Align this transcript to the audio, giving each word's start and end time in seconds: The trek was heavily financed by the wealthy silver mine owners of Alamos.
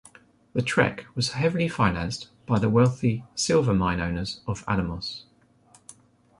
The 0.53 0.63
trek 0.63 1.05
was 1.13 1.33
heavily 1.33 1.67
financed 1.67 2.29
by 2.47 2.57
the 2.57 2.71
wealthy 2.71 3.23
silver 3.35 3.71
mine 3.71 3.99
owners 3.99 4.41
of 4.47 4.63
Alamos. 4.67 5.25